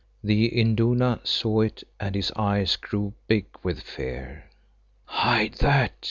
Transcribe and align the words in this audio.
The 0.23 0.59
Induna 0.59 1.19
saw 1.23 1.61
it 1.61 1.83
and 1.99 2.15
his 2.15 2.31
eyes 2.35 2.75
grew 2.75 3.13
big 3.27 3.45
with 3.61 3.81
fear. 3.83 4.45
"Hide 5.05 5.53
that!" 5.59 5.91